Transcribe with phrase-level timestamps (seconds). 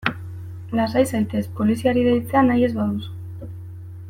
[0.79, 3.49] Lasai zaitez poliziari deitzea nahi ez baduzu.